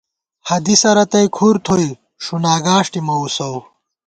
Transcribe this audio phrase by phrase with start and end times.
[0.49, 1.89] حدیثہ رتئی کُھر تھوئی
[2.23, 3.57] ݭُنا گاݭٹےنہ وُسَؤ